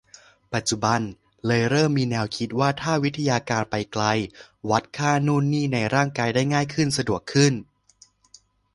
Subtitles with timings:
[0.53, 1.01] ปัจจุบัน
[1.47, 4.03] เลยเริ่มมีแนวคิดว่าถ้าวิทยาการไปไกล
[4.69, 7.53] วัดค่านู่นนี่ในร่างกายได้ง่ายขึ้นสะดวกขึ้น